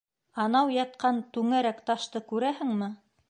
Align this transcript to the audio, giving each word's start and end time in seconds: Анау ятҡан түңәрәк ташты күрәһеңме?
Анау 0.43 0.71
ятҡан 0.75 1.19
түңәрәк 1.37 1.85
ташты 1.91 2.25
күрәһеңме? 2.35 2.89